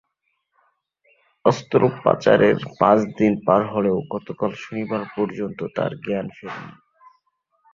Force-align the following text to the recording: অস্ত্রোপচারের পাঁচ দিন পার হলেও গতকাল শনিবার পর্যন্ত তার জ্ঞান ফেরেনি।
অস্ত্রোপচারের 1.45 2.57
পাঁচ 2.79 2.99
দিন 3.17 3.33
পার 3.45 3.61
হলেও 3.73 3.97
গতকাল 4.13 4.51
শনিবার 4.63 5.03
পর্যন্ত 5.15 5.59
তার 5.75 5.91
জ্ঞান 6.03 6.27
ফেরেনি। 6.29 6.73